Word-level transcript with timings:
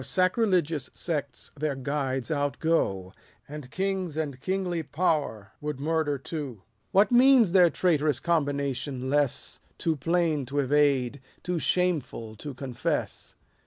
171 0.03 0.23
Our 0.23 0.25
sacrilegious 0.51 0.89
sects 0.95 1.51
their 1.55 1.75
guides 1.75 2.31
outgo, 2.31 3.13
203 3.45 3.55
And 3.55 3.69
kings 3.69 4.17
and 4.17 4.41
kingly 4.41 4.81
power 4.81 5.51
would 5.61 5.79
murder 5.79 6.17
too. 6.17 6.63
What 6.91 7.11
means 7.11 7.51
their 7.51 7.69
traitorous 7.69 8.19
combination 8.19 9.11
less, 9.11 9.59
Too 9.77 9.95
plain 9.95 10.47
to 10.47 10.57
evade, 10.57 11.21
too 11.43 11.59
shameful 11.59 12.35
to 12.37 12.55
confess 12.55 13.35